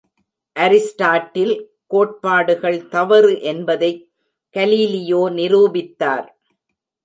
Aristotle 0.55 1.53
கோட்பாடுகள் 1.87 2.87
தவறு 2.87 3.41
என்பதைக் 3.43 4.03
கலீலியோ 4.55 5.23
நிரூபித்தார்! 5.31 6.29